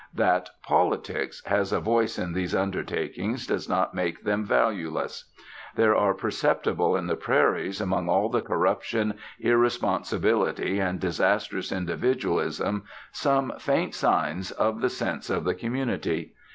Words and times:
That 0.15 0.49
'politics' 0.63 1.45
has 1.45 1.71
a 1.71 1.79
voice 1.79 2.17
in 2.17 2.33
these 2.33 2.55
undertakings 2.55 3.45
does 3.45 3.69
not 3.69 3.93
make 3.93 4.23
them 4.23 4.43
valueless. 4.43 5.31
There 5.75 5.95
are 5.95 6.15
perceptible 6.15 6.95
in 6.95 7.05
the 7.05 7.15
prairies, 7.15 7.79
among 7.79 8.09
all 8.09 8.27
the 8.27 8.41
corruption, 8.41 9.13
irresponsibility, 9.39 10.79
and 10.79 10.99
disastrous 10.99 11.71
individualism, 11.71 12.81
some 13.11 13.53
faint 13.59 13.93
signs 13.93 14.49
of 14.49 14.81
the 14.81 14.89
sense 14.89 15.29
of 15.29 15.43
the 15.43 15.53
community. 15.53 16.33